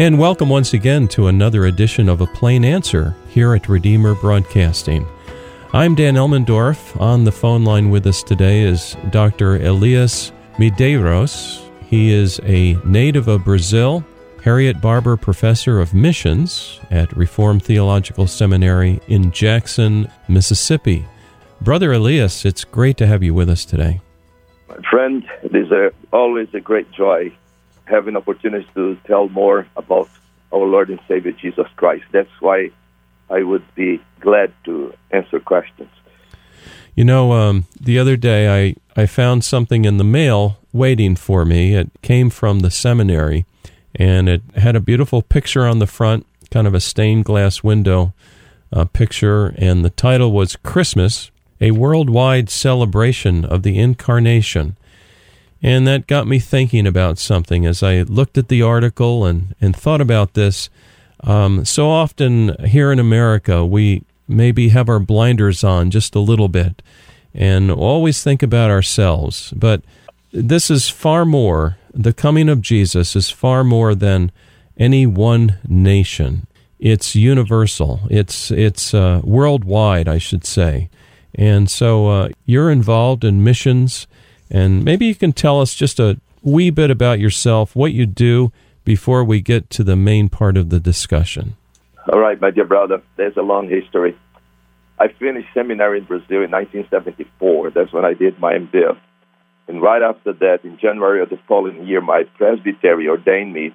[0.00, 5.06] And welcome once again to another edition of A Plain Answer here at Redeemer Broadcasting.
[5.74, 6.98] I'm Dan Elmendorf.
[6.98, 9.56] On the phone line with us today is Dr.
[9.56, 11.62] Elias Medeiros.
[11.82, 14.02] He is a native of Brazil,
[14.42, 21.04] Harriet Barber Professor of Missions at Reformed Theological Seminary in Jackson, Mississippi.
[21.60, 24.00] Brother Elias, it's great to have you with us today.
[24.66, 27.30] My friend, it is a, always a great joy
[27.90, 30.08] having opportunity to tell more about
[30.52, 32.04] our Lord and Savior Jesus Christ.
[32.12, 32.70] That's why
[33.28, 35.90] I would be glad to answer questions.
[36.94, 41.44] You know, um, the other day I, I found something in the mail waiting for
[41.44, 41.74] me.
[41.74, 43.46] It came from the seminary,
[43.94, 48.12] and it had a beautiful picture on the front, kind of a stained glass window
[48.72, 51.30] uh, picture, and the title was Christmas,
[51.60, 54.76] a worldwide celebration of the Incarnation.
[55.62, 59.76] And that got me thinking about something as I looked at the article and, and
[59.76, 60.70] thought about this.
[61.22, 66.48] Um, so often here in America, we maybe have our blinders on just a little
[66.48, 66.82] bit
[67.34, 69.52] and always think about ourselves.
[69.54, 69.82] But
[70.32, 74.32] this is far more, the coming of Jesus is far more than
[74.78, 76.46] any one nation.
[76.78, 78.00] It's universal.
[78.08, 80.88] It's it's uh, worldwide, I should say.
[81.34, 84.06] And so uh, you're involved in missions
[84.50, 88.52] and maybe you can tell us just a wee bit about yourself, what you do,
[88.84, 91.56] before we get to the main part of the discussion.
[92.12, 94.16] All right, my dear brother, there's a long history.
[94.98, 97.70] I finished seminary in Brazil in 1974.
[97.70, 98.98] That's when I did my MDiv.
[99.68, 103.74] And right after that, in January of the following year, my presbytery ordained me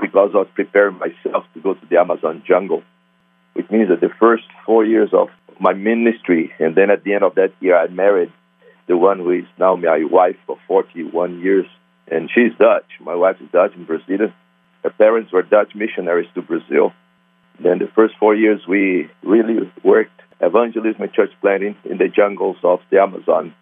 [0.00, 2.82] because I was preparing myself to go to the Amazon jungle,
[3.54, 5.28] which means that the first four years of
[5.58, 8.32] my ministry, and then at the end of that year, I married
[8.86, 11.66] the one who is now my wife for 41 years,
[12.10, 12.90] and she's Dutch.
[13.00, 14.32] My wife is Dutch and Brazilian.
[14.82, 16.92] Her parents were Dutch missionaries to Brazil.
[17.60, 22.56] Then the first four years, we really worked evangelism and church planting in the jungles
[22.62, 23.54] of the Amazon.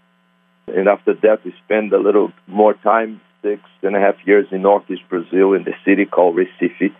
[0.66, 4.62] And after that, we spent a little more time, six and a half years in
[4.62, 6.94] northeast Brazil in the city called Recife,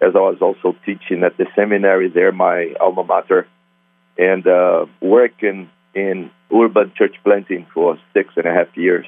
[0.00, 3.46] as I was also teaching at the seminary there, my alma mater,
[4.16, 9.06] and uh, working in urban church planting for six and a half years.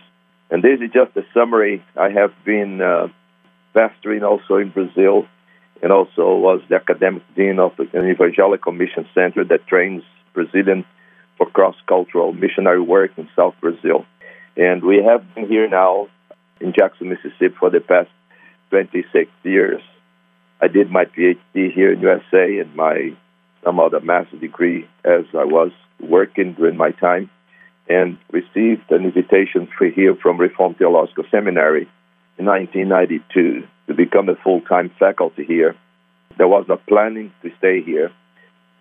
[0.50, 1.82] And this is just a summary.
[1.96, 3.08] I have been uh,
[3.74, 5.26] pastoring also in Brazil
[5.82, 10.84] and also was the academic dean of an evangelical mission center that trains Brazilians
[11.36, 14.04] for cross cultural missionary work in South Brazil.
[14.56, 16.08] And we have been here now
[16.60, 18.10] in Jackson, Mississippi for the past
[18.70, 19.82] 26 years.
[20.60, 23.16] I did my PhD here in USA and my
[23.64, 27.30] some a master's degree as I was working during my time
[27.88, 31.88] and received an invitation for here from Reformed Theological Seminary
[32.38, 35.76] in 1992 to become a full-time faculty here.
[36.38, 38.10] There was no planning to stay here,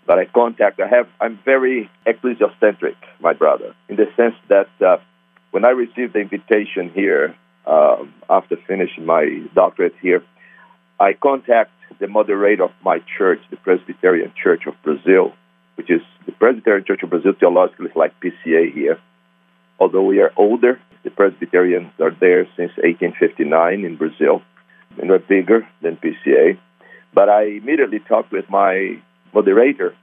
[0.06, 0.80] but I contact.
[0.80, 1.08] I have.
[1.20, 4.98] I'm very ecclesiocentric, my brother, in the sense that uh,
[5.52, 10.24] when I received the invitation here um, after finishing my doctorate here,
[11.02, 15.34] I contact the moderator of my church, the Presbyterian Church of Brazil,
[15.74, 19.00] which is the Presbyterian Church of Brazil theologically is like PCA here.
[19.80, 24.44] Although we are older, the Presbyterians are there since 1859 in Brazil,
[25.00, 26.60] and we're bigger than PCA.
[27.16, 29.02] But I immediately talked with my
[29.34, 29.96] moderator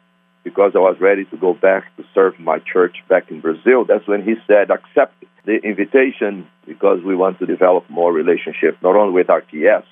[0.42, 3.84] because I was ready to go back to serve my church back in Brazil.
[3.84, 5.14] That's when he said, accept
[5.44, 9.84] the invitation because we want to develop more relationship, not only with RTS,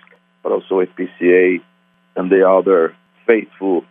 [0.46, 1.60] but also with PCA
[2.14, 2.94] and the other
[3.26, 3.84] faithful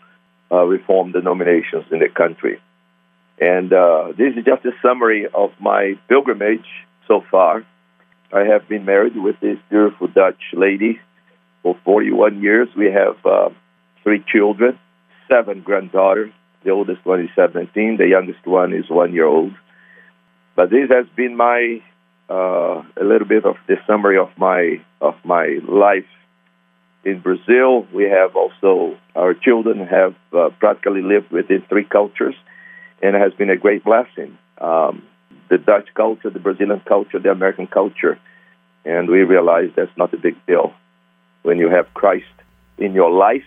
[0.50, 2.62] uh, reform denominations in the country.
[3.42, 6.66] And uh, this is just a summary of my pilgrimage
[7.10, 7.66] so far.
[8.32, 11.02] I have been married with this beautiful Dutch lady
[11.62, 12.70] for 41 years.
[12.78, 13.50] We have uh,
[14.02, 14.80] three children,
[15.30, 16.32] seven granddaughters.
[16.64, 17.98] The oldest one is 17.
[17.98, 19.52] The youngest one is one year old.
[20.56, 21.82] But this has been my
[22.30, 26.06] uh, a little bit of the summary of my of my life
[27.06, 32.36] in Brazil, we have also our children have uh, practically lived within three cultures,
[33.02, 34.38] and it has been a great blessing.
[34.60, 35.04] Um,
[35.50, 38.20] the Dutch culture, the Brazilian culture, the American culture,
[38.84, 40.74] and we realize that's not a big deal
[41.44, 42.26] when you have Christ
[42.80, 43.46] in your life,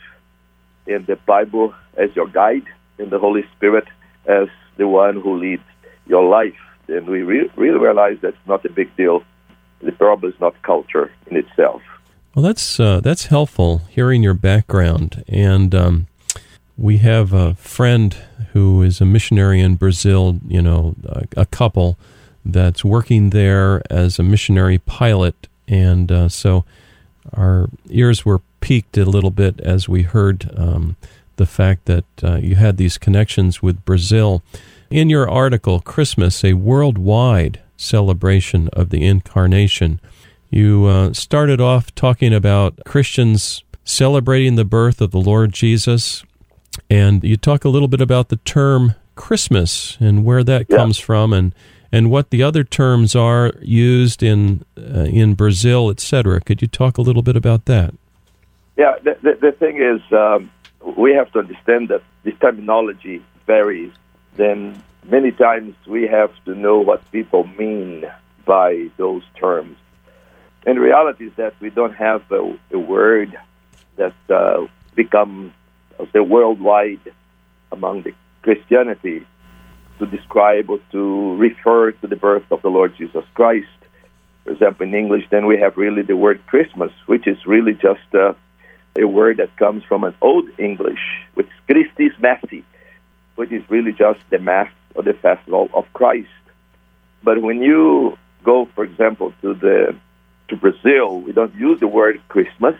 [0.87, 2.67] and the Bible as your guide,
[2.99, 3.89] and the Holy Spirit
[4.27, 4.47] as
[4.77, 5.65] the one who leads
[6.07, 6.59] your life.
[6.87, 9.25] And we re- really realize that's not a big deal.
[9.83, 11.83] The problem is not culture in itself.
[12.39, 16.07] Well, that's uh, that's helpful hearing your background, and um,
[16.77, 18.17] we have a friend
[18.53, 20.39] who is a missionary in Brazil.
[20.47, 21.99] You know, a, a couple
[22.45, 26.65] that's working there as a missionary pilot, and uh, so
[27.33, 30.95] our ears were piqued a little bit as we heard um,
[31.39, 34.45] the fact that uh, you had these connections with Brazil.
[34.91, 39.99] In your article, Christmas, a worldwide celebration of the Incarnation,
[40.51, 46.25] you uh, started off talking about Christians celebrating the birth of the Lord Jesus,
[46.91, 50.77] and you talk a little bit about the term Christmas and where that yeah.
[50.77, 51.55] comes from, and
[51.91, 56.41] and what the other terms are used in uh, in Brazil, etc.
[56.41, 57.95] Could you talk a little bit about that?
[58.77, 60.51] Yeah, the, the, the thing is, um,
[60.97, 63.93] we have to understand that this terminology varies.
[64.37, 68.05] Then many times we have to know what people mean
[68.45, 69.77] by those terms.
[70.69, 73.35] And reality is that we don't have a, a word
[73.97, 75.55] that uh, becomes
[76.13, 77.01] the worldwide
[77.73, 78.13] among the
[78.43, 79.27] Christianity
[79.99, 83.79] to describe or to refer to the birth of the Lord Jesus Christ.
[84.45, 88.09] For example, in English, then we have really the word Christmas, which is really just
[88.13, 88.35] uh,
[88.95, 91.01] a word that comes from an Old English,
[91.33, 92.63] which is Christis Massi,
[93.37, 96.29] which is really just the Mass or the festival of Christ.
[97.23, 99.97] But when you go, for example, to the
[100.49, 102.75] to Brazil, we don't use the word Christmas,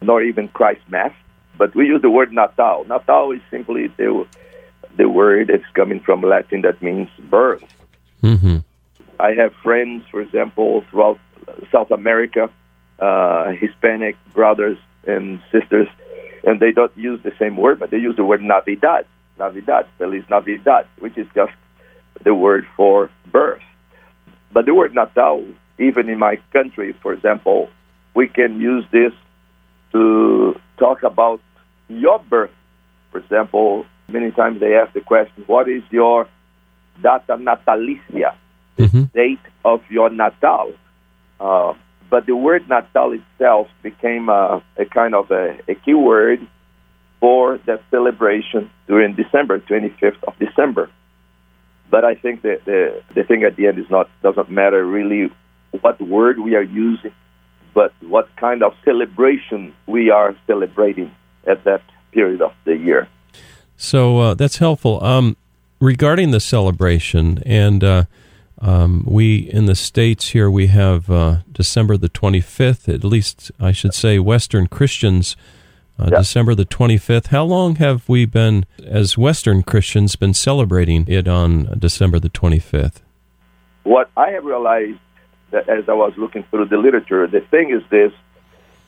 [0.00, 1.12] nor even Christ Mass,
[1.56, 2.84] but we use the word Natal.
[2.84, 4.26] Natal is simply the
[4.96, 7.62] the word that's coming from Latin that means birth.
[8.22, 8.58] Mm-hmm.
[9.20, 11.20] I have friends, for example, throughout
[11.70, 12.50] South America,
[12.98, 15.88] uh, Hispanic brothers and sisters,
[16.44, 19.06] and they don't use the same word, but they use the word Navidad,
[19.38, 21.52] Navidad, Feliz Navidad, which is just
[22.24, 23.62] the word for birth.
[24.52, 25.44] But the word Natal,
[25.78, 27.68] even in my country, for example,
[28.14, 29.12] we can use this
[29.92, 31.40] to talk about
[31.88, 32.50] your birth.
[33.10, 36.26] For example, Many times they ask the question, what is your
[37.02, 38.34] data natalicia,
[38.78, 39.02] mm-hmm.
[39.14, 40.72] date of your natal?
[41.38, 41.74] Uh,
[42.08, 46.40] but the word natal itself became a, a kind of a, a key word
[47.20, 50.88] for that celebration during December, 25th of December.
[51.90, 55.30] But I think that the, the thing at the end is not doesn't matter really
[55.80, 57.12] what word we are using,
[57.74, 61.10] but what kind of celebration we are celebrating
[61.46, 61.82] at that
[62.12, 63.08] period of the year.
[63.76, 65.02] So uh, that's helpful.
[65.04, 65.36] Um,
[65.80, 68.04] regarding the celebration, and uh,
[68.60, 72.88] um, we in the states here we have uh, December the twenty fifth.
[72.88, 75.36] At least I should say Western Christians.
[76.00, 76.20] Uh, yep.
[76.20, 77.26] December the 25th.
[77.26, 83.02] How long have we been, as Western Christians, been celebrating it on December the 25th?
[83.82, 85.00] What I have realized
[85.50, 88.12] that as I was looking through the literature, the thing is this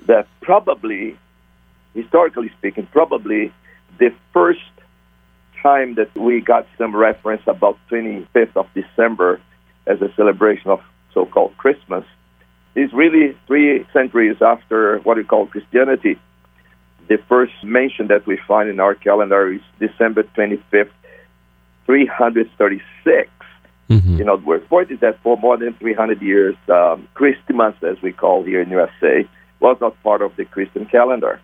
[0.06, 1.16] that probably,
[1.94, 3.52] historically speaking, probably
[3.98, 4.60] the first
[5.62, 9.40] time that we got some reference about 25th of December
[9.86, 10.80] as a celebration of
[11.12, 12.04] so-called Christmas
[12.74, 16.18] is really three centuries after what we call Christianity.
[17.08, 20.90] The first mention that we find in our calendar is December 25th,
[21.86, 23.30] 336.
[23.90, 24.20] Mm-hmm.
[24.20, 28.12] In other words, point is that for more than 300 years, um, Christmas, as we
[28.12, 29.28] call here in USA,
[29.58, 31.40] was not part of the Christian calendar.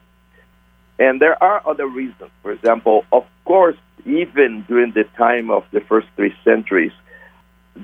[0.98, 2.30] And there are other reasons.
[2.42, 3.76] For example, of course,
[4.06, 6.92] even during the time of the first three centuries,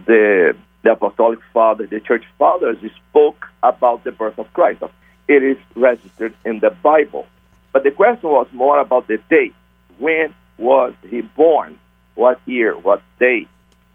[0.07, 2.78] the, the apostolic father, the church fathers
[3.11, 4.83] spoke about the birth of Christ.
[5.28, 7.26] It is registered in the Bible.
[7.73, 9.54] But the question was more about the date.
[9.99, 11.78] When was he born?
[12.14, 12.76] What year?
[12.76, 13.49] What day?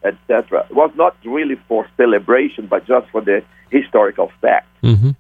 [0.07, 0.65] Etc.
[0.69, 4.67] It was not really for celebration, but just for the historical fact.
[4.83, 5.11] Mm-hmm.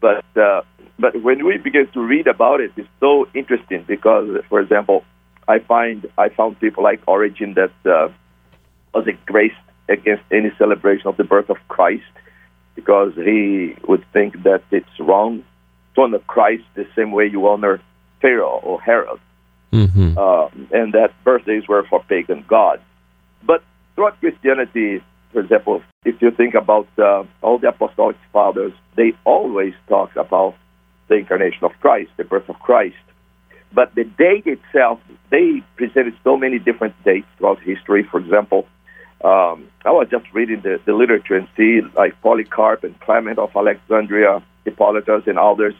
[0.00, 0.62] But uh,
[0.98, 5.04] but when we begin to read about it, it's so interesting because, for example,
[5.46, 8.08] I find I found people like Origen that uh,
[8.94, 9.56] was against
[9.88, 12.04] against any celebration of the birth of Christ
[12.74, 15.42] because he would think that it's wrong
[15.94, 17.80] to honor Christ the same way you honor
[18.20, 19.18] Pharaoh or Herod,
[19.72, 20.18] mm-hmm.
[20.18, 22.82] uh, and that birthdays were for pagan gods.
[23.42, 23.62] But
[23.98, 25.02] throughout Christianity,
[25.32, 30.54] for example, if you think about uh, all the apostolic fathers, they always talk about
[31.08, 32.94] the incarnation of Christ, the birth of Christ.
[33.72, 35.00] But the date itself,
[35.30, 38.04] they presented so many different dates throughout history.
[38.08, 38.68] For example,
[39.24, 43.50] um, I was just reading the, the literature and see like Polycarp and Clement of
[43.56, 45.74] Alexandria, Hippolytus, and others.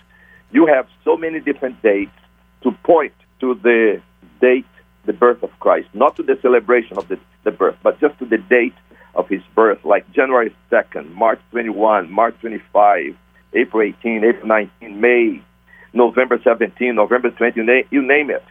[0.51, 2.19] You have so many different dates
[2.65, 4.03] to point to the
[4.41, 4.67] date,
[5.09, 8.27] the birth of Christ, not to the celebration of the, the birth, but just to
[8.27, 8.75] the date
[9.15, 13.17] of his birth, like January 2nd, March 21, March 25,
[13.55, 15.43] April 18, April 19, May,
[15.93, 18.45] November 17, November 20, you name, you name it.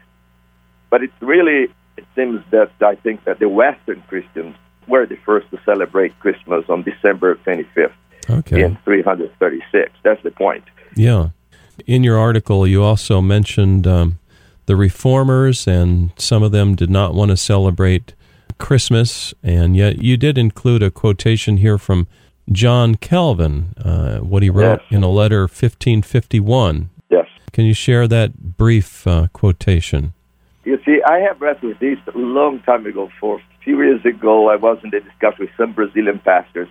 [0.89, 4.55] But it's really, it seems that I think that the Western Christians
[4.87, 7.91] were the first to celebrate Christmas on December 25th
[8.29, 8.63] okay.
[8.63, 9.91] in 336.
[10.03, 10.63] That's the point.
[10.95, 11.29] Yeah.
[11.85, 14.17] In your article, you also mentioned um,
[14.67, 18.13] the reformers, and some of them did not want to celebrate
[18.59, 22.07] Christmas, and yet you did include a quotation here from
[22.51, 24.91] John Calvin, uh, what he wrote Yes.
[24.97, 26.89] in a letter 1551.
[27.09, 27.27] Yes.
[27.51, 30.13] Can you share that brief uh, quotation?
[30.63, 33.09] You see, I have read this a long time ago.
[33.19, 36.69] For a few years ago, I was in a discussion with some Brazilian pastors,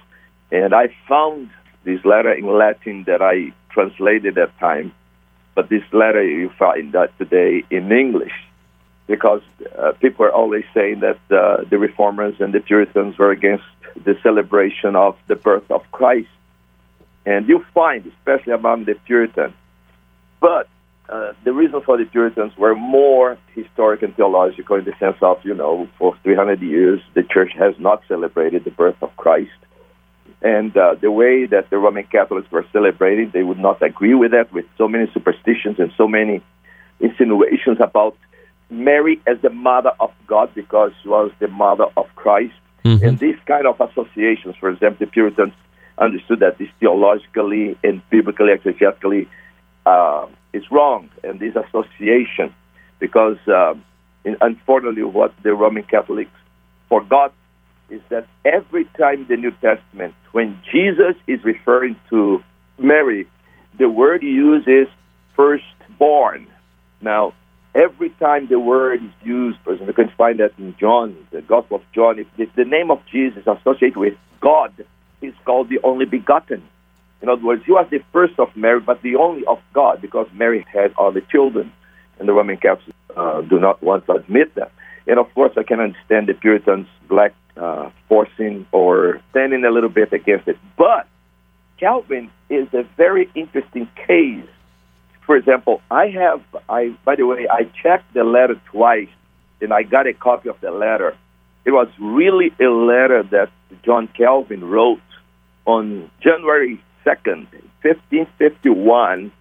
[0.51, 1.51] and I found
[1.85, 4.93] this letter in Latin that I translated at time.
[5.57, 8.37] But this letter you find that today in English,
[9.09, 9.43] because
[9.77, 13.65] uh, people are always saying that uh, the Reformers and the Puritans were against
[14.05, 16.29] the celebration of the birth of Christ,
[17.25, 19.55] and you find, especially among the Puritans,
[20.41, 20.69] but
[21.09, 25.39] uh, the reason for the Puritans were more historic and theological in the sense of,
[25.45, 29.51] you know, for 300 years, the church has not celebrated the birth of Christ.
[30.43, 34.33] And uh, the way that the Roman Catholics were celebrating, they would not agree with
[34.33, 36.43] that, with so many superstitions and so many
[37.01, 38.17] insinuations about
[38.71, 42.55] Mary as the mother of God because she was the mother of Christ.
[42.85, 43.03] Mhm.
[43.03, 45.55] And these kind of associations, for example, the Puritans
[45.99, 49.27] understood that this theologically and biblically, exegetically,
[49.87, 51.09] uh, is wrong.
[51.25, 52.53] And this association,
[52.99, 53.39] because
[54.25, 56.31] in- unfortunately, what the Roman Catholics
[56.89, 57.33] forgot
[57.89, 62.43] is that every time the New Testament, when Jesus is referring to
[62.79, 63.27] Mary,
[63.79, 64.89] the word he uses
[65.35, 66.47] firstborn.
[67.01, 67.35] Now,
[67.75, 71.43] every time the word is used, for example, you can find that in John, the
[71.43, 74.73] Gospel of John, if, if the name of Jesus is associated with God,
[75.21, 76.63] he's called the only begotten.
[77.23, 80.27] In other words, he was the first of Mary, but the only of God, because
[80.35, 81.73] Mary had other children,
[82.19, 84.73] and the Roman Catholics uh, do not want to admit that.
[85.07, 89.89] And of course, I can understand the Puritans' black uh, forcing or standing a little
[89.89, 90.59] bit against it.
[90.77, 91.07] But
[91.79, 94.49] Calvin is a very interesting case.
[95.25, 99.09] For example, I have, I by the way, I checked the letter twice,
[99.61, 101.17] and I got a copy of the letter.
[101.65, 103.51] It was really a letter that
[103.85, 105.01] John Calvin wrote
[105.67, 107.49] on January 2nd,
[107.83, 109.33] 1551,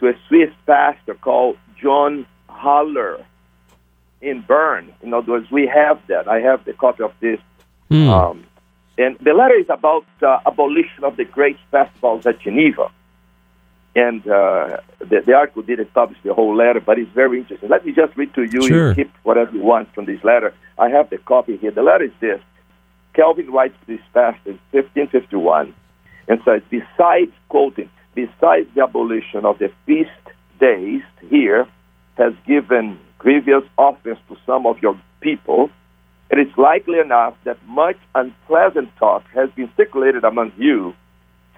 [0.00, 3.24] to a Swiss pastor called John Haller
[4.20, 4.92] in Bern.
[5.02, 6.28] In other words, we have that.
[6.28, 7.40] I have the copy of this.
[7.92, 8.08] Hmm.
[8.08, 8.44] Um,
[8.98, 12.90] and the letter is about uh, abolition of the great festivals at Geneva.
[13.94, 17.68] And uh, the, the article didn't publish the whole letter, but it's very interesting.
[17.68, 18.66] Let me just read to you.
[18.66, 18.88] Sure.
[18.90, 20.54] You keep whatever you want from this letter.
[20.78, 21.70] I have the copy here.
[21.70, 22.40] The letter is this.
[23.14, 25.74] Calvin writes to this pastor in 1551
[26.28, 30.10] and says, besides quoting, besides the abolition of the feast
[30.58, 31.66] days here
[32.16, 35.70] has given grievous offense to some of your people,
[36.32, 40.94] it is likely enough that much unpleasant talk has been circulated among you.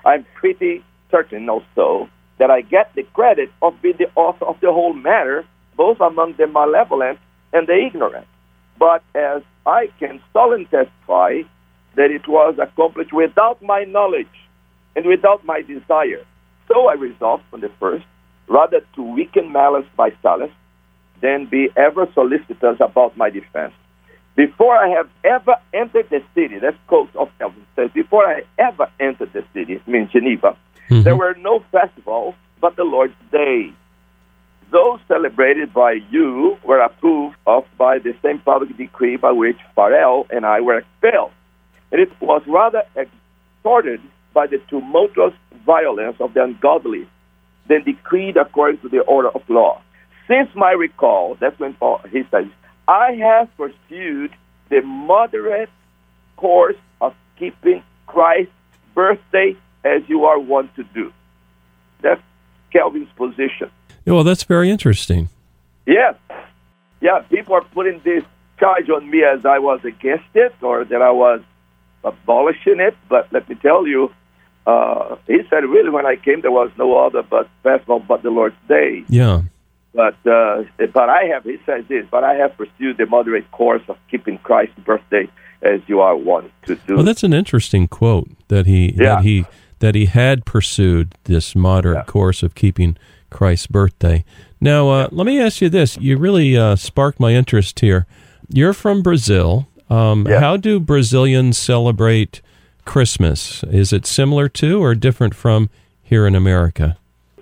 [0.04, 4.72] I'm pretty certain also that I get the credit of being the author of the
[4.72, 5.44] whole matter,
[5.76, 7.20] both among the malevolent
[7.52, 8.26] and the ignorant.
[8.76, 11.42] But as I can solemnly testify
[11.94, 14.26] that it was accomplished without my knowledge
[14.96, 16.24] and without my desire,
[16.66, 18.04] so I resolved from the first
[18.48, 20.52] rather to weaken malice by silence
[21.22, 23.72] than be ever solicitous about my defense.
[24.36, 28.90] Before I have ever entered the city, that's quote of Calvin says, before I ever
[28.98, 30.56] entered the city, I mean Geneva,
[30.90, 31.04] Mhm.
[31.04, 33.72] there were no festivals but the Lord's Day.
[34.70, 40.26] Those celebrated by you were approved of by the same public decree by which Farel
[40.30, 41.30] and I were expelled.
[41.92, 44.00] And it was rather extorted
[44.32, 47.06] by the tumultuous violence of the ungodly
[47.68, 49.80] than decreed according to the order of law.
[50.26, 52.46] Since my recall, that's when Paul, he says,
[52.86, 54.32] I have pursued
[54.68, 55.70] the moderate
[56.36, 58.52] course of keeping Christ's
[58.94, 61.12] birthday as you are wont to do.
[62.00, 62.20] That's
[62.72, 63.70] Calvin's position.
[64.04, 65.28] Yeah, well, that's very interesting.
[65.86, 66.14] Yes.
[67.00, 68.24] Yeah, people are putting this
[68.58, 71.40] charge on me as I was against it or that I was
[72.02, 74.12] abolishing it, but let me tell you,
[74.66, 78.30] uh, he said, really, when I came, there was no other but festival but the
[78.30, 79.04] Lord's Day.
[79.08, 79.42] Yeah.
[79.94, 83.82] But uh, but I have, he says this, but I have pursued the moderate course
[83.88, 85.28] of keeping Christ's birthday
[85.62, 86.96] as you are wont to do.
[86.96, 89.16] Well, that's an interesting quote that he Yeah.
[89.16, 89.46] that he
[89.78, 92.04] that he had pursued this moderate Yeah.
[92.04, 92.96] course of keeping
[93.30, 94.24] Christ's birthday.
[94.60, 98.06] Now, uh, let me ask you this: You really uh, sparked my interest here.
[98.48, 99.68] You're from Brazil.
[99.88, 100.40] Um, Yeah.
[100.40, 102.40] How do Brazilians celebrate
[102.84, 103.62] Christmas?
[103.70, 105.70] Is it similar to or different from
[106.02, 106.96] here in America?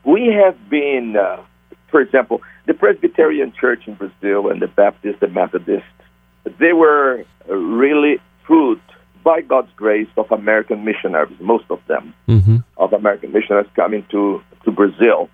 [0.04, 1.36] we have been, uh,
[1.92, 5.84] for example, the Presbyterian Church in Brazil and the Baptist, the Methodist,
[6.58, 8.80] they were really fruit
[9.22, 14.42] by God's grace of American missionaries, most of them hmm of American missionaries coming to,
[14.64, 15.30] to Brazil.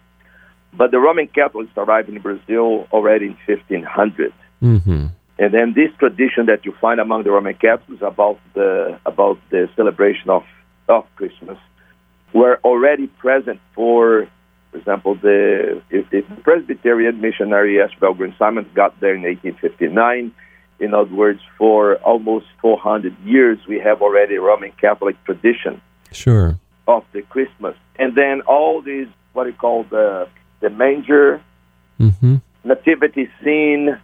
[0.75, 4.35] But the Roman Catholics arrived in Brazil already in 1500.
[4.63, 5.07] Mm-hmm.
[5.39, 9.71] And then this tradition that you find among the Roman Catholics about the about the
[9.77, 10.45] celebration of,
[10.89, 11.57] of Christmas
[12.35, 14.29] were already present for,
[14.71, 20.33] for example, the, if the Presbyterian missionary Ashbel Green Simonton got there in 1859.
[20.81, 25.81] In other words, for almost 400 years, we have already a Roman Catholic tradition
[26.13, 26.57] Sure.
[26.87, 27.75] of the Christmas.
[27.99, 30.29] And then all these, what you call the,
[30.61, 31.43] the manger,
[32.01, 32.37] Mm-hmm.
[32.63, 33.99] nativity scene,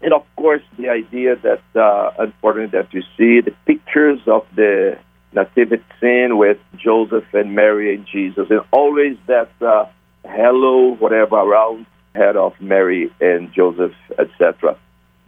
[0.00, 4.96] and of course the idea that uh, unfortunately that you see the pictures of the
[5.36, 9.84] nativity scene with Joseph and Mary and Jesus, and always that uh,
[10.24, 14.76] hello whatever around head of Mary and Joseph, etc.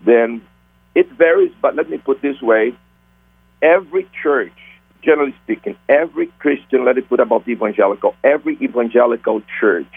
[0.05, 0.43] Then
[0.95, 2.75] it varies, but let me put this way:
[3.63, 4.59] every church,
[5.03, 9.95] generally speaking, every Christian, let me put about evangelical, every evangelical church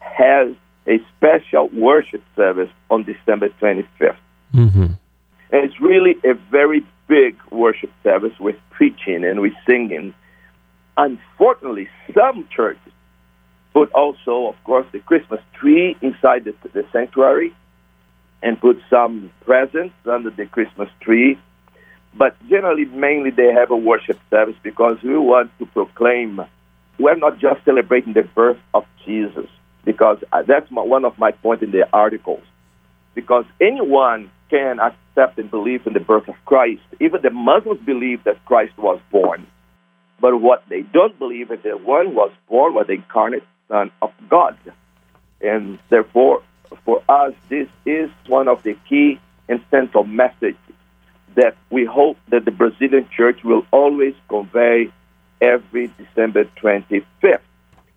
[0.00, 0.48] has
[0.88, 4.16] a special worship service on December 25th.
[4.54, 4.86] Mm-hmm.
[5.50, 10.14] And it's really a very big worship service with preaching and with singing.
[10.96, 12.92] Unfortunately, some churches
[13.72, 17.54] put also, of course, the Christmas tree inside the, the sanctuary
[18.42, 21.38] and put some presents under the Christmas tree.
[22.14, 26.40] But generally, mainly they have a worship service because we want to proclaim
[26.98, 29.46] we're not just celebrating the birth of Jesus,
[29.84, 32.42] because uh, that's my, one of my points in the articles.
[33.14, 36.82] Because anyone can accept and believe in the birth of Christ.
[37.00, 39.46] Even the Muslims believe that Christ was born.
[40.20, 44.12] But what they don't believe is that one was born was the incarnate Son of
[44.28, 44.56] God.
[45.40, 46.42] And therefore,
[46.84, 50.56] for us, this is one of the key and central messages
[51.34, 54.90] that we hope that the Brazilian church will always convey
[55.40, 57.40] every December 25th.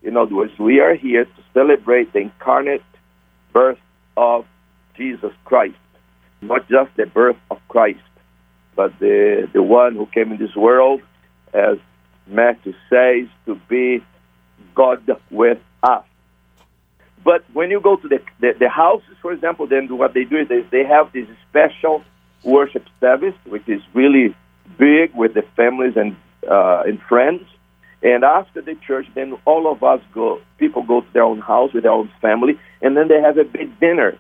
[0.04, 2.84] In other words, we are here to celebrate the incarnate
[3.54, 3.80] birth
[4.18, 4.46] of
[4.96, 5.78] Jesus Christ,
[6.42, 8.00] not just the birth of Christ,
[8.76, 11.02] but the, the one who came in this world,
[11.54, 11.78] as
[12.28, 14.04] Matthew says, to be
[14.76, 16.06] God with us.
[17.24, 20.38] But when you go to the, the, the houses, for example, then what they do
[20.38, 22.04] is they, they have this special
[22.44, 24.36] worship service, which is really
[24.78, 26.16] big with the families and
[26.50, 27.44] uh, and friends.
[28.02, 30.40] And after the church, then all of us go.
[30.58, 33.44] People go to their own house with their own family, and then they have a
[33.44, 34.18] big dinner.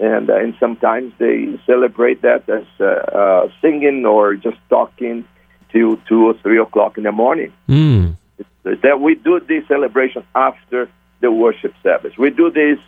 [0.00, 5.26] And uh, and sometimes they celebrate that as uh, uh, singing or just talking
[5.70, 7.52] till two or three o'clock in the morning.
[7.68, 8.16] Mm.
[8.62, 10.88] That we do this celebration after
[11.20, 12.16] the worship service.
[12.16, 12.78] We do this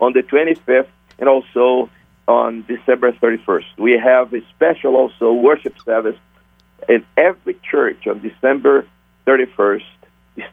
[0.00, 1.90] on the 25th and also
[2.26, 3.78] on December 31st.
[3.78, 6.18] We have a special also worship service
[6.88, 8.86] in every church on December
[9.26, 9.84] 31st,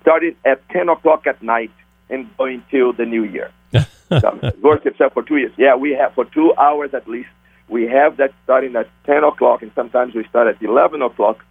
[0.02, 1.72] starting at 10 o'clock at night
[2.10, 3.52] and going till the new year.
[4.62, 5.54] worship service for two years.
[5.58, 7.30] Yeah, we have for two hours at least.
[7.68, 11.46] We have that starting at 10 o'clock, and sometimes we start at 11 o'clock.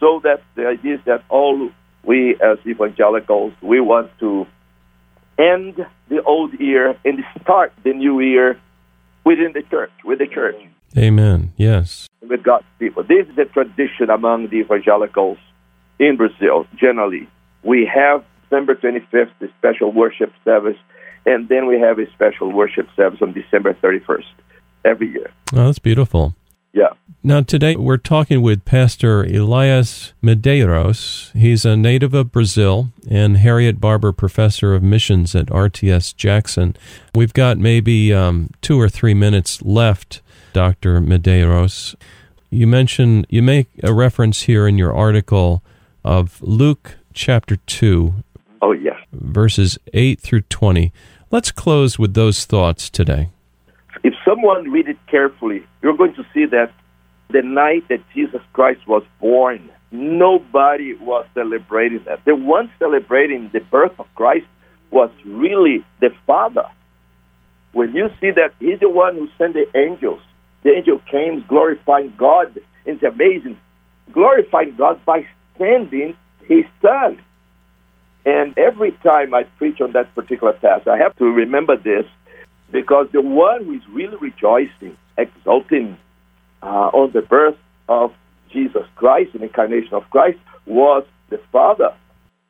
[0.00, 1.70] So that the idea is that all
[2.02, 4.46] we as evangelicals, we want to
[5.38, 8.60] end the old year and start the new year
[9.24, 10.56] within the church, with the church,
[10.96, 11.52] Amen.
[11.56, 12.08] Yes.
[12.28, 13.02] with God's people.
[13.02, 15.38] This is a tradition among the evangelicals
[15.98, 17.28] in Brazil, generally.
[17.62, 20.76] We have December 25th, the special worship service,
[21.26, 24.24] and then we have a special worship service on December 31st
[24.84, 25.30] every year.
[25.52, 26.34] Oh, that's beautiful.
[26.72, 26.88] Yeah.
[27.22, 31.32] Now, today we're talking with Pastor Elias Medeiros.
[31.32, 36.76] He's a native of Brazil and Harriet Barber Professor of Missions at RTS Jackson.
[37.14, 40.20] We've got maybe um, two or three minutes left,
[40.52, 41.00] Dr.
[41.00, 41.94] Medeiros.
[42.50, 45.62] You mention, you make a reference here in your article
[46.04, 48.14] of Luke chapter 2,
[48.62, 48.96] Oh, yes.
[49.12, 50.92] verses 8 through 20.
[51.34, 53.30] Let's close with those thoughts today.
[54.04, 56.70] If someone read it carefully, you're going to see that
[57.28, 62.24] the night that Jesus Christ was born, nobody was celebrating that.
[62.24, 64.46] The one celebrating the birth of Christ
[64.92, 66.68] was really the Father.
[67.72, 70.20] When you see that He's the one who sent the angels,
[70.62, 72.60] the angel came glorifying God.
[72.86, 73.58] It's amazing.
[74.12, 75.26] Glorifying God by
[75.58, 76.16] sending
[76.46, 77.18] His Son.
[78.26, 82.06] And every time I preach on that particular passage, I have to remember this
[82.70, 85.98] because the one who is really rejoicing, exulting
[86.62, 87.58] uh, on the birth
[87.88, 88.12] of
[88.50, 91.94] Jesus Christ, the incarnation of Christ, was the Father.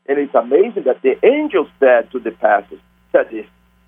[0.06, 3.46] And it's amazing that the angel said to the pastors, said this,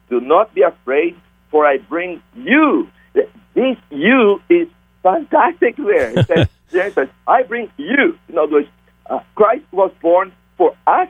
[0.09, 1.17] do not be afraid,
[1.51, 2.89] for I bring you.
[3.13, 4.69] This you is
[5.03, 6.11] fantastic there.
[6.11, 8.19] He said, says, I bring you.
[8.29, 8.69] In other words,
[9.09, 11.09] uh, Christ was born for us.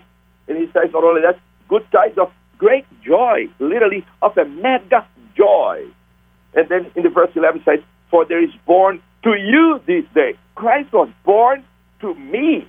[0.48, 5.06] And he says not only that, good tidings of great joy, literally of a mega
[5.36, 5.84] joy.
[6.54, 7.80] And then in the verse 11 says,
[8.10, 10.34] For there is born to you this day.
[10.54, 11.64] Christ was born
[12.00, 12.66] to me.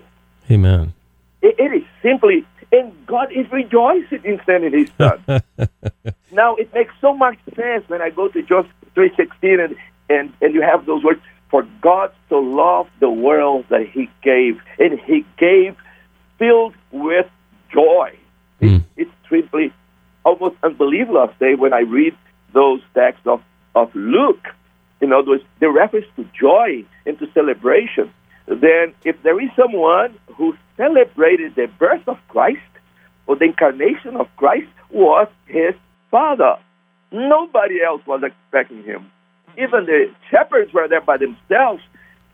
[0.50, 0.94] Amen.
[1.42, 5.24] it, it is simply, and God is rejoicing in sending His Son.
[6.32, 9.76] now it makes so much sense when I go to John three sixteen and,
[10.10, 11.22] and and you have those words.
[11.50, 15.78] For God so loved the world that He gave, and He gave
[16.38, 17.28] filled with
[17.78, 18.18] joy.
[18.62, 18.78] Mm.
[18.78, 19.74] It, it's simply
[20.26, 22.16] almost unbelievable today when I read
[22.54, 23.42] those texts of,
[23.76, 24.46] of Luke.
[25.00, 28.12] In other words, the reference to joy and to celebration.
[28.48, 32.72] Then, if there is someone who celebrated the birth of Christ
[33.28, 35.76] or the incarnation of Christ, was his
[36.10, 36.56] father.
[37.12, 39.12] Nobody else was expecting him.
[39.58, 41.82] Even the shepherds were there by themselves.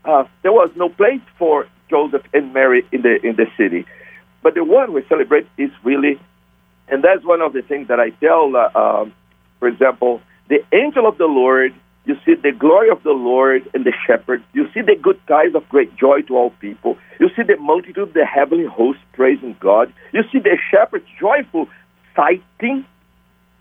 [0.04, 3.86] Uh, there was no place for Joseph and Mary in the in the city.
[4.44, 6.20] But the one we celebrate is really,
[6.88, 8.54] and that's one of the things that I tell.
[8.54, 9.14] Uh, um,
[9.58, 11.74] for example, the angel of the Lord.
[12.06, 14.44] You see the glory of the Lord and the shepherds.
[14.52, 16.98] You see the good tidings of great joy to all people.
[17.18, 19.90] You see the multitude, the heavenly host praising God.
[20.12, 21.66] You see the shepherds joyful
[22.14, 22.84] sighting.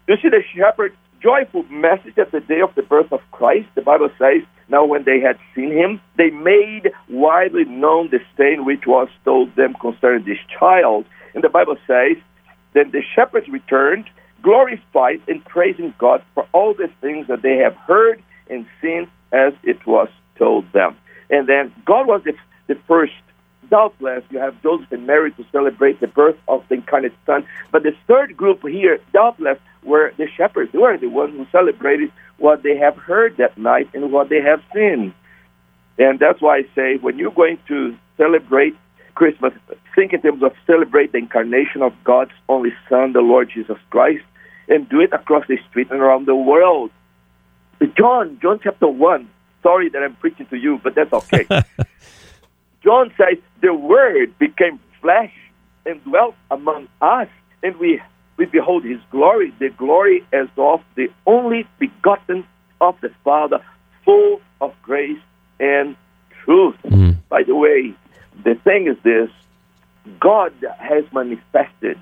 [0.10, 3.70] You see the shepherds joyful message at the day of the birth of Christ.
[3.76, 8.66] The Bible says, now when they had seen him, they made widely known the saying
[8.66, 11.06] which was told them concerning this child.
[11.34, 12.18] And the Bible says,
[12.74, 14.10] then the shepherds returned,
[14.42, 19.54] glorified and praising God for all the things that they have heard and seen as
[19.64, 20.98] it was told them.
[21.30, 22.34] And then God was the,
[22.68, 23.14] the first
[23.70, 27.46] doubtless you have Joseph and Mary to celebrate the birth of the incarnate Son.
[27.72, 30.72] But the third group here, doubtless, were the shepherds.
[30.72, 34.42] They were the ones who celebrated what they have heard that night and what they
[34.42, 35.14] have seen.
[35.98, 38.76] And that's why I say when you're going to celebrate
[39.16, 39.54] Christmas,
[39.96, 44.24] think in terms of celebrate the incarnation of God's only Son, the Lord Jesus Christ,
[44.68, 46.92] and do it across the street and around the world.
[47.98, 49.30] John, John chapter 1.
[49.62, 51.46] Sorry that I'm preaching to you, but that's okay.
[52.84, 55.34] John says, The Word became flesh
[55.86, 57.28] and dwelt among us,
[57.62, 58.02] and we,
[58.38, 62.46] we behold His glory, the glory as of the only begotten
[62.82, 63.64] of the Father,
[64.04, 65.20] full of grace
[65.60, 65.96] and
[66.44, 66.76] truth.
[66.84, 67.18] Mm.
[67.30, 67.94] By the way,
[68.44, 69.30] the thing is this
[70.20, 71.98] God has manifested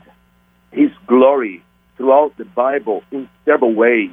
[0.71, 1.63] His glory
[1.97, 4.11] throughout the Bible in several ways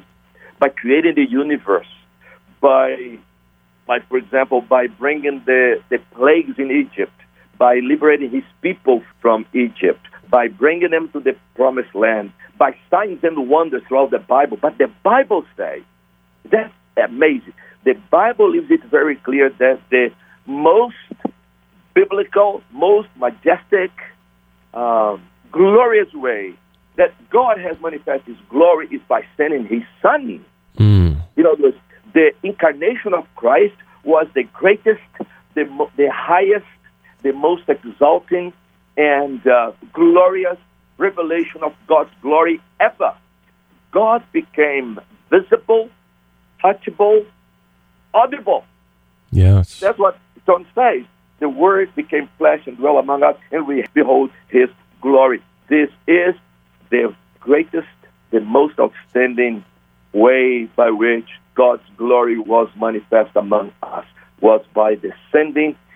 [0.59, 1.87] by creating the universe,
[2.61, 3.17] by
[3.89, 7.11] by, for example, by bringing the, the plagues in Egypt,
[7.57, 13.23] by liberating his people from Egypt, by bringing them to the promised land, by signs
[13.23, 14.57] and wonders throughout the Bible.
[14.61, 15.81] But the Bible says,
[16.51, 17.53] that's amazing.
[17.85, 20.11] The Bible leaves it very clear that the
[20.45, 20.95] most
[21.93, 23.91] biblical, most majestic,
[24.73, 26.53] um, glorious way
[26.97, 30.45] that God has manifested his glory is by sending his son.
[30.77, 31.17] Mm.
[31.35, 31.73] You know, the,
[32.13, 35.01] the incarnation of Christ was the greatest,
[35.55, 35.63] the,
[35.95, 36.65] the highest,
[37.21, 38.53] the most exalting,
[38.99, 40.57] and uh, glorious
[40.97, 43.15] revelation of God's glory ever.
[43.91, 45.89] God became visible,
[46.61, 47.25] touchable,
[48.13, 48.65] audible.
[49.31, 49.79] Yes.
[49.79, 51.05] That's what John says.
[51.39, 54.69] The Word became flesh and dwelt among us, and we behold His
[55.01, 55.41] glory.
[55.69, 56.35] This is
[56.89, 57.87] the greatest,
[58.31, 59.63] the most outstanding
[60.11, 64.05] way by which God's glory was manifest among us,
[64.41, 65.13] was by the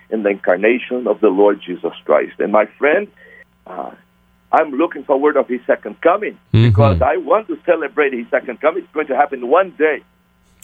[0.10, 2.34] and the incarnation of the Lord Jesus Christ.
[2.40, 3.08] And my friend,
[3.68, 3.92] uh,
[4.52, 6.70] I'm looking forward of His second coming Mhm.
[6.70, 8.84] because I want to celebrate His second coming.
[8.84, 10.04] It's going to happen one day.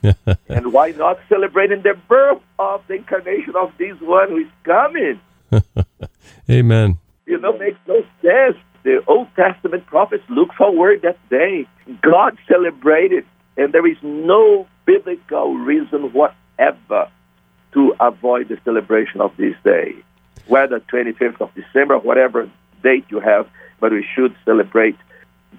[0.48, 5.20] and why not celebrating the birth of the incarnation of this one who is coming?
[6.50, 6.98] Amen.
[7.26, 8.58] You know, makes no sense.
[8.84, 11.68] The Old Testament prophets look forward that day.
[12.02, 13.26] God celebrated,
[13.58, 17.10] and there is no biblical reason whatever
[17.74, 19.96] to avoid the celebration of this day.
[20.48, 22.50] Whether 25th of December, whatever
[22.84, 23.48] date you have,
[23.80, 24.98] but we should celebrate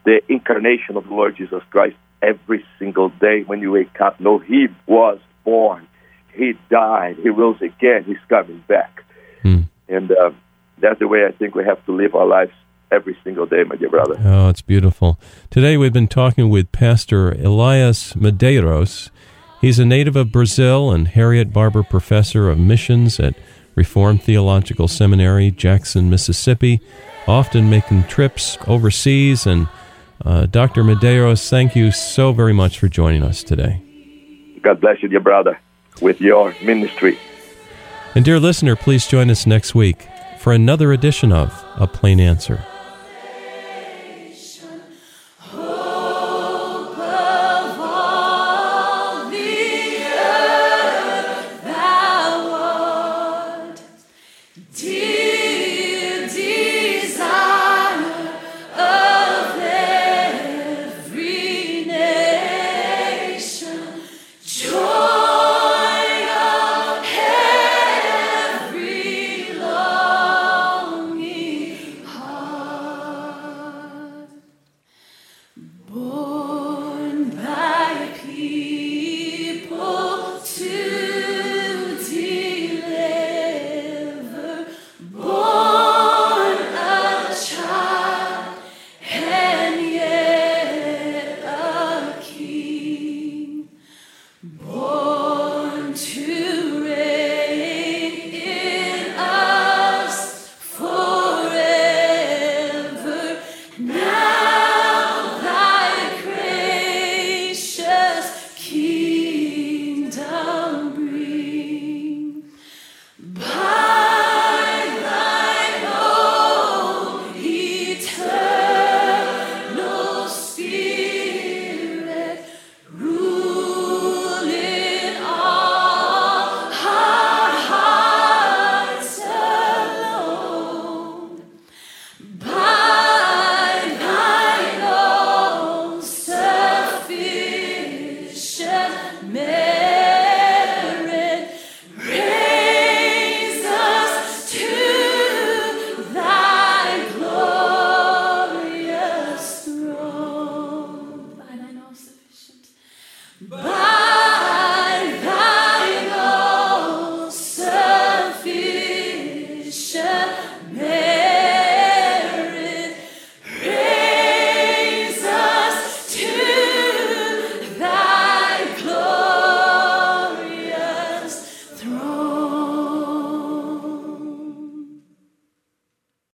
[0.05, 4.21] the incarnation of the Lord Jesus Christ every single day when you wake up.
[4.21, 5.87] No, He was born.
[6.33, 7.17] He died.
[7.23, 8.05] He rose again.
[8.05, 9.05] He's coming back.
[9.43, 9.63] Hmm.
[9.89, 10.31] And uh,
[10.79, 12.53] that's the way I think we have to live our lives
[12.91, 14.17] every single day, my dear brother.
[14.23, 15.19] Oh, it's beautiful.
[15.51, 19.11] Today we've been talking with Pastor Elias Medeiros.
[19.61, 23.35] He's a native of Brazil and Harriet Barber Professor of Missions at
[23.75, 26.81] Reformed Theological Seminary, Jackson, Mississippi,
[27.29, 29.47] often making trips overseas.
[29.47, 29.69] And
[30.25, 30.83] uh, Dr.
[30.83, 33.83] Medeiros, thank you so very much for joining us today.
[34.63, 35.59] God bless you, dear brother,
[36.01, 37.19] with your ministry.
[38.15, 42.65] And dear listener, please join us next week for another edition of A Plain Answer.